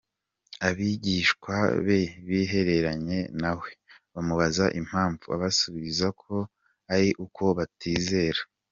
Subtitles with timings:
[0.67, 1.55] Abigishwa
[1.85, 3.69] be bihereranye na we
[4.13, 6.35] bamubaza impamvu, abasubiza ko
[6.93, 8.41] ari uko batizera.